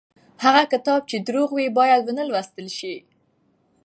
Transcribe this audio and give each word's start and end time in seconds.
هغه 0.43 0.63
کتاب 0.73 1.01
چې 1.09 1.17
دروغ 1.27 1.49
وي 1.53 1.67
بايد 1.77 2.01
ونه 2.05 2.23
لوستل 2.29 2.67
شي. 2.77 2.95